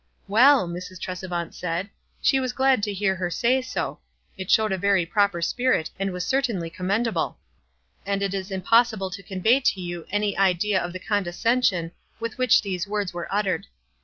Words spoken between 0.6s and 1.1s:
Mrs.